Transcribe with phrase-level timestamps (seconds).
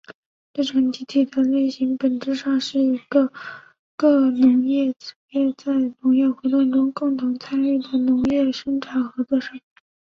[0.53, 3.33] 这种集体的类型本质上是一个在
[3.95, 5.13] 各农业主
[5.55, 9.51] 在农业活动共同参与的农业生产合作社。